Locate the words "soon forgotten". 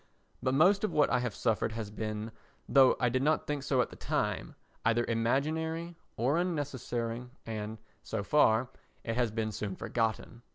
9.51-10.41